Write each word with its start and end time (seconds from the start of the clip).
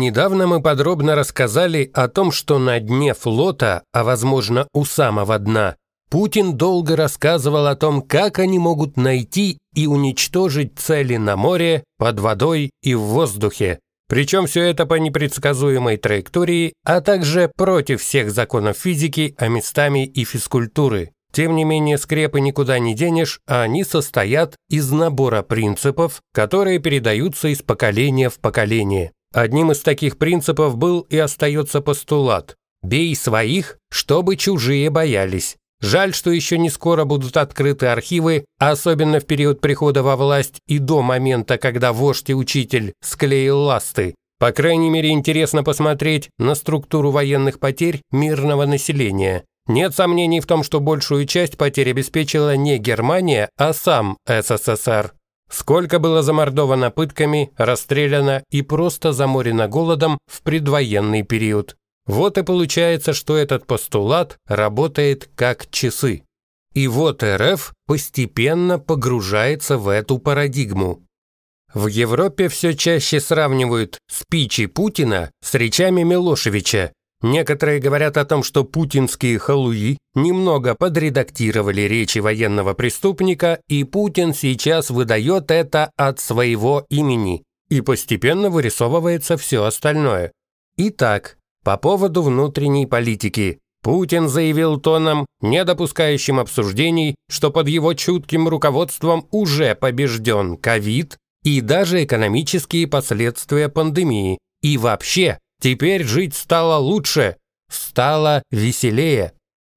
Недавно 0.00 0.48
мы 0.48 0.60
подробно 0.60 1.14
рассказали 1.14 1.88
о 1.94 2.08
том, 2.08 2.32
что 2.32 2.58
на 2.58 2.80
дне 2.80 3.14
флота, 3.14 3.84
а 3.92 4.02
возможно 4.02 4.66
у 4.72 4.84
самого 4.84 5.38
дна, 5.38 5.76
Путин 6.10 6.56
долго 6.56 6.96
рассказывал 6.96 7.68
о 7.68 7.76
том, 7.76 8.02
как 8.02 8.40
они 8.40 8.58
могут 8.58 8.96
найти 8.96 9.58
и 9.72 9.86
уничтожить 9.86 10.78
цели 10.78 11.16
на 11.16 11.36
море, 11.36 11.84
под 11.96 12.18
водой 12.18 12.70
и 12.82 12.94
в 12.94 13.02
воздухе. 13.02 13.78
Причем 14.08 14.46
все 14.46 14.62
это 14.62 14.84
по 14.84 14.94
непредсказуемой 14.94 15.96
траектории, 15.96 16.72
а 16.84 17.00
также 17.00 17.50
против 17.56 18.02
всех 18.02 18.32
законов 18.32 18.76
физики, 18.76 19.36
а 19.38 19.46
местами 19.46 20.04
и 20.04 20.24
физкультуры. 20.24 21.12
Тем 21.32 21.54
не 21.54 21.64
менее, 21.64 21.98
скрепы 21.98 22.40
никуда 22.40 22.80
не 22.80 22.94
денешь, 22.94 23.38
а 23.46 23.62
они 23.62 23.84
состоят 23.84 24.56
из 24.68 24.90
набора 24.90 25.42
принципов, 25.42 26.20
которые 26.32 26.80
передаются 26.80 27.48
из 27.48 27.62
поколения 27.62 28.28
в 28.28 28.40
поколение. 28.40 29.12
Одним 29.34 29.72
из 29.72 29.80
таких 29.80 30.16
принципов 30.16 30.76
был 30.76 31.00
и 31.10 31.18
остается 31.18 31.80
постулат 31.80 32.54
«бей 32.84 33.16
своих, 33.16 33.78
чтобы 33.90 34.36
чужие 34.36 34.88
боялись». 34.90 35.56
Жаль, 35.80 36.14
что 36.14 36.30
еще 36.30 36.56
не 36.56 36.70
скоро 36.70 37.04
будут 37.04 37.36
открыты 37.36 37.86
архивы, 37.86 38.44
особенно 38.58 39.18
в 39.18 39.26
период 39.26 39.60
прихода 39.60 40.04
во 40.04 40.16
власть 40.16 40.60
и 40.68 40.78
до 40.78 41.02
момента, 41.02 41.58
когда 41.58 41.92
вождь 41.92 42.30
и 42.30 42.34
учитель 42.34 42.94
склеил 43.02 43.58
ласты. 43.58 44.14
По 44.38 44.52
крайней 44.52 44.88
мере, 44.88 45.10
интересно 45.10 45.64
посмотреть 45.64 46.30
на 46.38 46.54
структуру 46.54 47.10
военных 47.10 47.58
потерь 47.58 48.02
мирного 48.12 48.66
населения. 48.66 49.44
Нет 49.66 49.94
сомнений 49.94 50.40
в 50.40 50.46
том, 50.46 50.62
что 50.62 50.78
большую 50.78 51.26
часть 51.26 51.58
потерь 51.58 51.90
обеспечила 51.90 52.56
не 52.56 52.78
Германия, 52.78 53.48
а 53.58 53.72
сам 53.72 54.16
СССР. 54.26 55.12
Сколько 55.50 55.98
было 55.98 56.22
замордовано 56.22 56.90
пытками, 56.90 57.52
расстреляно 57.56 58.42
и 58.50 58.62
просто 58.62 59.12
заморено 59.12 59.68
голодом 59.68 60.18
в 60.26 60.42
предвоенный 60.42 61.22
период. 61.22 61.76
Вот 62.06 62.38
и 62.38 62.42
получается, 62.42 63.12
что 63.12 63.36
этот 63.36 63.66
постулат 63.66 64.36
работает 64.46 65.30
как 65.34 65.70
часы. 65.70 66.22
И 66.74 66.88
вот 66.88 67.22
РФ 67.22 67.72
постепенно 67.86 68.78
погружается 68.78 69.78
в 69.78 69.88
эту 69.88 70.18
парадигму. 70.18 71.02
В 71.72 71.86
Европе 71.86 72.48
все 72.48 72.74
чаще 72.74 73.20
сравнивают 73.20 73.98
спичи 74.08 74.66
Путина 74.66 75.30
с 75.42 75.54
речами 75.54 76.02
Милошевича. 76.02 76.92
Некоторые 77.24 77.80
говорят 77.80 78.18
о 78.18 78.26
том, 78.26 78.42
что 78.42 78.64
путинские 78.64 79.38
халуи 79.38 79.96
немного 80.14 80.74
подредактировали 80.74 81.80
речи 81.80 82.18
военного 82.18 82.74
преступника, 82.74 83.60
и 83.66 83.82
Путин 83.84 84.34
сейчас 84.34 84.90
выдает 84.90 85.50
это 85.50 85.90
от 85.96 86.20
своего 86.20 86.84
имени. 86.90 87.42
И 87.70 87.80
постепенно 87.80 88.50
вырисовывается 88.50 89.38
все 89.38 89.64
остальное. 89.64 90.32
Итак, 90.76 91.38
по 91.64 91.78
поводу 91.78 92.20
внутренней 92.20 92.84
политики. 92.84 93.58
Путин 93.82 94.28
заявил 94.28 94.78
тоном, 94.78 95.24
не 95.40 95.64
допускающим 95.64 96.38
обсуждений, 96.38 97.14
что 97.30 97.50
под 97.50 97.68
его 97.68 97.94
чутким 97.94 98.48
руководством 98.48 99.28
уже 99.30 99.74
побежден 99.74 100.58
ковид 100.58 101.16
и 101.42 101.62
даже 101.62 102.04
экономические 102.04 102.86
последствия 102.86 103.70
пандемии. 103.70 104.36
И 104.60 104.76
вообще, 104.76 105.38
теперь 105.60 106.04
жить 106.04 106.34
стало 106.34 106.78
лучше, 106.78 107.36
стало 107.70 108.42
веселее. 108.50 109.32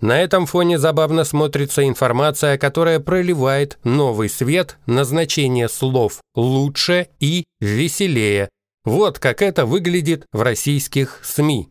На 0.00 0.20
этом 0.20 0.46
фоне 0.46 0.78
забавно 0.78 1.24
смотрится 1.24 1.86
информация, 1.86 2.56
которая 2.56 3.00
проливает 3.00 3.78
новый 3.82 4.28
свет 4.28 4.78
на 4.86 5.04
значение 5.04 5.68
слов 5.68 6.20
«лучше» 6.34 7.08
и 7.18 7.44
«веселее», 7.60 8.48
вот 8.84 9.18
как 9.18 9.42
это 9.42 9.66
выглядит 9.66 10.24
в 10.32 10.40
российских 10.42 11.20
СМИ. 11.24 11.68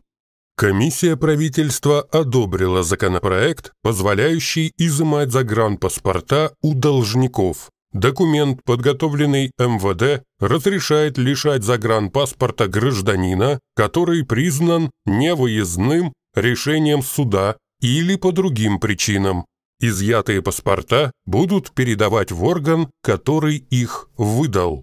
Комиссия 0.56 1.16
правительства 1.16 2.02
одобрила 2.02 2.82
законопроект, 2.82 3.72
позволяющий 3.82 4.72
изымать 4.76 5.30
загранпаспорта 5.30 6.52
у 6.62 6.74
должников. 6.74 7.70
Документ, 7.98 8.60
подготовленный 8.62 9.50
МВД, 9.58 10.22
разрешает 10.38 11.18
лишать 11.18 11.64
загранпаспорта 11.64 12.68
гражданина, 12.68 13.58
который 13.74 14.24
признан 14.24 14.92
невыездным 15.04 16.12
решением 16.32 17.02
суда 17.02 17.56
или 17.80 18.14
по 18.14 18.30
другим 18.30 18.78
причинам. 18.78 19.46
Изъятые 19.80 20.42
паспорта 20.42 21.10
будут 21.26 21.72
передавать 21.72 22.30
в 22.30 22.44
орган, 22.44 22.88
который 23.02 23.56
их 23.56 24.08
выдал. 24.16 24.82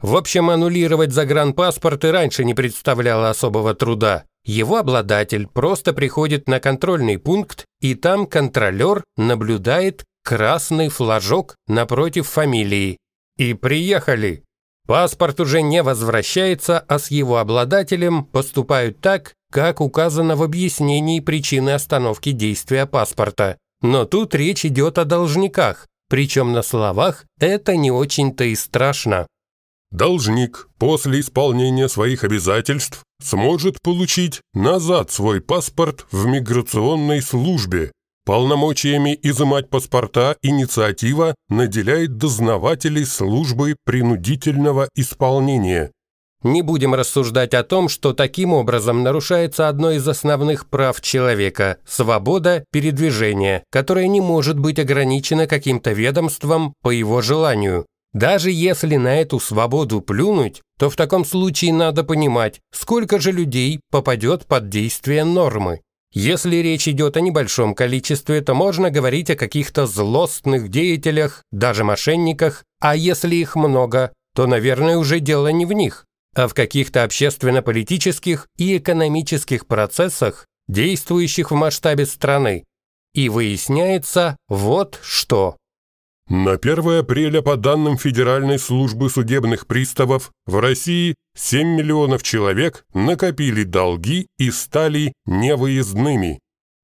В 0.00 0.14
общем, 0.14 0.48
аннулировать 0.48 1.10
загранпаспорт 1.10 2.04
и 2.04 2.08
раньше 2.08 2.44
не 2.44 2.54
представляло 2.54 3.30
особого 3.30 3.74
труда. 3.74 4.22
Его 4.44 4.76
обладатель 4.76 5.48
просто 5.48 5.92
приходит 5.92 6.48
на 6.48 6.60
контрольный 6.60 7.18
пункт, 7.18 7.64
и 7.80 7.96
там 7.96 8.26
контролер 8.26 9.02
наблюдает 9.16 10.04
красный 10.22 10.88
флажок 10.88 11.56
напротив 11.66 12.28
фамилии. 12.28 12.98
И 13.36 13.54
приехали. 13.54 14.44
Паспорт 14.86 15.40
уже 15.40 15.62
не 15.62 15.82
возвращается, 15.82 16.78
а 16.80 16.98
с 16.98 17.10
его 17.10 17.38
обладателем 17.38 18.24
поступают 18.24 19.00
так, 19.00 19.34
как 19.50 19.80
указано 19.80 20.36
в 20.36 20.42
объяснении 20.42 21.20
причины 21.20 21.70
остановки 21.70 22.32
действия 22.32 22.86
паспорта. 22.86 23.58
Но 23.80 24.04
тут 24.04 24.34
речь 24.34 24.64
идет 24.64 24.98
о 24.98 25.04
должниках, 25.04 25.86
причем 26.08 26.52
на 26.52 26.62
словах 26.62 27.24
это 27.38 27.76
не 27.76 27.90
очень-то 27.90 28.44
и 28.44 28.54
страшно. 28.54 29.26
Должник 29.90 30.68
после 30.78 31.20
исполнения 31.20 31.88
своих 31.88 32.24
обязательств 32.24 33.02
сможет 33.22 33.80
получить 33.82 34.40
назад 34.54 35.10
свой 35.10 35.42
паспорт 35.42 36.06
в 36.10 36.24
миграционной 36.26 37.20
службе. 37.20 37.92
Полномочиями 38.24 39.18
изымать 39.20 39.68
паспорта 39.68 40.36
инициатива 40.42 41.34
наделяет 41.48 42.18
дознавателей 42.18 43.04
службы 43.04 43.74
принудительного 43.84 44.88
исполнения. 44.94 45.90
Не 46.44 46.62
будем 46.62 46.94
рассуждать 46.94 47.52
о 47.54 47.64
том, 47.64 47.88
что 47.88 48.12
таким 48.12 48.52
образом 48.52 49.02
нарушается 49.02 49.68
одно 49.68 49.90
из 49.90 50.06
основных 50.06 50.68
прав 50.68 51.00
человека– 51.00 51.78
свобода 51.86 52.64
передвижения, 52.70 53.64
которая 53.70 54.06
не 54.06 54.20
может 54.20 54.58
быть 54.58 54.78
ограничена 54.78 55.48
каким-то 55.48 55.92
ведомством 55.92 56.74
по 56.82 56.90
его 56.90 57.22
желанию. 57.22 57.86
Даже 58.12 58.50
если 58.50 58.96
на 58.96 59.20
эту 59.20 59.40
свободу 59.40 60.00
плюнуть, 60.00 60.62
то 60.78 60.90
в 60.90 60.96
таком 60.96 61.24
случае 61.24 61.72
надо 61.72 62.04
понимать, 62.04 62.60
сколько 62.72 63.18
же 63.18 63.32
людей 63.32 63.80
попадет 63.90 64.46
под 64.46 64.68
действие 64.68 65.24
нормы. 65.24 65.80
Если 66.12 66.56
речь 66.56 66.88
идет 66.88 67.16
о 67.16 67.20
небольшом 67.20 67.74
количестве, 67.74 68.42
то 68.42 68.54
можно 68.54 68.90
говорить 68.90 69.30
о 69.30 69.36
каких-то 69.36 69.86
злостных 69.86 70.68
деятелях, 70.68 71.42
даже 71.50 71.84
мошенниках, 71.84 72.64
а 72.80 72.94
если 72.94 73.34
их 73.36 73.56
много, 73.56 74.12
то, 74.34 74.46
наверное, 74.46 74.98
уже 74.98 75.20
дело 75.20 75.48
не 75.48 75.64
в 75.64 75.72
них, 75.72 76.04
а 76.34 76.48
в 76.48 76.54
каких-то 76.54 77.02
общественно-политических 77.04 78.46
и 78.58 78.76
экономических 78.76 79.66
процессах, 79.66 80.46
действующих 80.68 81.50
в 81.50 81.54
масштабе 81.54 82.04
страны. 82.04 82.64
И 83.14 83.30
выясняется 83.30 84.36
вот 84.48 84.98
что. 85.02 85.56
На 86.34 86.52
1 86.52 87.00
апреля 87.00 87.42
по 87.42 87.58
данным 87.58 87.98
Федеральной 87.98 88.58
службы 88.58 89.10
судебных 89.10 89.66
приставов 89.66 90.32
в 90.46 90.58
России 90.60 91.14
7 91.36 91.76
миллионов 91.76 92.22
человек 92.22 92.86
накопили 92.94 93.64
долги 93.64 94.28
и 94.38 94.50
стали 94.50 95.12
невыездными. 95.26 96.40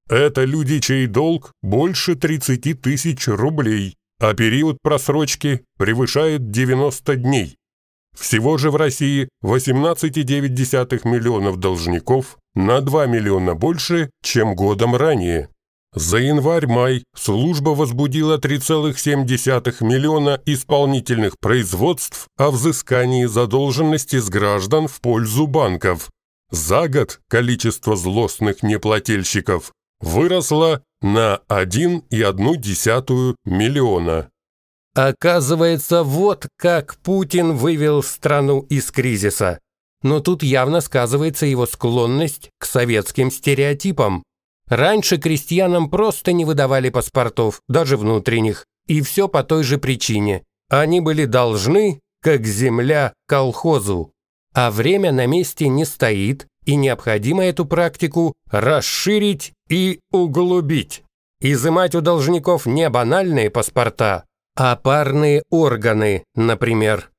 Это 0.07 0.43
люди, 0.43 0.77
чей 0.77 1.07
долг 1.07 1.53
больше 1.63 2.13
30 2.13 2.79
тысяч 2.79 3.27
рублей, 3.27 3.95
а 4.19 4.35
период 4.35 4.77
просрочки 4.83 5.65
превышает 5.79 6.51
90 6.51 7.15
дней. 7.15 7.55
Всего 8.15 8.59
же 8.59 8.69
в 8.69 8.75
России 8.75 9.29
18,9 9.43 11.07
миллионов 11.07 11.57
должников 11.57 12.37
на 12.53 12.81
2 12.81 13.07
миллиона 13.07 13.55
больше, 13.55 14.11
чем 14.21 14.53
годом 14.53 14.95
ранее. 14.95 15.49
За 15.93 16.17
январь-май 16.17 17.03
служба 17.15 17.69
возбудила 17.71 18.37
3,7 18.37 19.83
миллиона 19.83 20.39
исполнительных 20.45 21.39
производств 21.39 22.27
о 22.37 22.51
взыскании 22.51 23.25
задолженности 23.25 24.19
с 24.19 24.29
граждан 24.29 24.87
в 24.87 25.01
пользу 25.01 25.47
банков. 25.47 26.11
За 26.51 26.87
год 26.87 27.19
количество 27.27 27.95
злостных 27.95 28.61
неплательщиков 28.61 29.71
выросло 29.99 30.83
на 31.01 31.41
1,1 31.49 33.35
миллиона. 33.45 34.29
Оказывается, 34.95 36.03
вот 36.03 36.47
как 36.57 36.97
Путин 36.97 37.55
вывел 37.55 38.03
страну 38.03 38.61
из 38.69 38.91
кризиса. 38.91 39.59
Но 40.01 40.19
тут 40.19 40.43
явно 40.43 40.81
сказывается 40.81 41.45
его 41.45 41.65
склонность 41.65 42.49
к 42.59 42.65
советским 42.65 43.31
стереотипам. 43.31 44.23
Раньше 44.69 45.17
крестьянам 45.17 45.89
просто 45.89 46.31
не 46.31 46.45
выдавали 46.45 46.89
паспортов, 46.89 47.61
даже 47.67 47.97
внутренних, 47.97 48.65
и 48.87 49.01
все 49.01 49.27
по 49.27 49.43
той 49.43 49.63
же 49.63 49.77
причине. 49.77 50.43
Они 50.69 51.01
были 51.01 51.25
должны, 51.25 51.99
как 52.21 52.45
земля, 52.45 53.13
колхозу. 53.27 54.11
а 54.53 54.71
время 54.71 55.11
на 55.11 55.27
месте 55.27 55.67
не 55.67 55.85
стоит, 55.85 56.47
и 56.65 56.75
необходимо 56.75 57.43
эту 57.43 57.65
практику 57.65 58.33
расширить 58.51 59.53
и 59.69 59.99
углубить. 60.11 61.03
Изымать 61.39 61.95
у 61.95 62.01
должников 62.01 62.65
не 62.65 62.89
банальные 62.89 63.49
паспорта, 63.49 64.25
а 64.55 64.75
парные 64.75 65.43
органы, 65.49 66.23
например. 66.35 67.11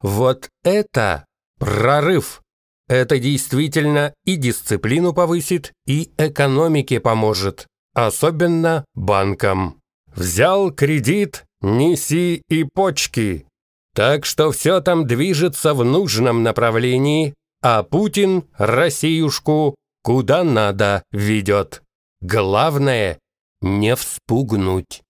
Вот 0.00 0.48
это 0.62 1.24
прорыв. 1.58 2.42
Это 2.88 3.18
действительно 3.18 4.14
и 4.24 4.36
дисциплину 4.36 5.12
повысит, 5.12 5.72
и 5.86 6.12
экономике 6.18 7.00
поможет, 7.00 7.66
особенно 7.94 8.84
банкам. 8.94 9.80
Взял 10.14 10.70
кредит, 10.70 11.44
неси 11.60 12.42
и 12.48 12.64
почки. 12.64 13.46
Так 13.94 14.24
что 14.24 14.52
все 14.52 14.80
там 14.80 15.06
движется 15.06 15.74
в 15.74 15.84
нужном 15.84 16.42
направлении, 16.42 17.34
а 17.62 17.82
Путин 17.82 18.44
Россиюшку 18.56 19.74
куда 20.02 20.44
надо 20.44 21.02
ведет. 21.10 21.82
Главное– 22.20 23.18
не 23.60 23.96
вспугнуть. 23.96 25.02